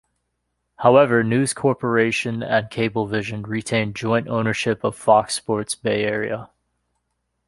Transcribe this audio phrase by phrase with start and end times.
[0.77, 6.49] However, News Corporation and Cablevision retained joint ownership of Fox Sports Bay Area.